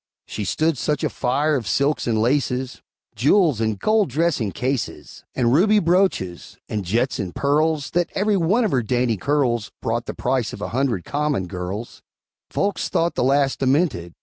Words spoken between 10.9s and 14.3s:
common girls; Folks thought the lass demented!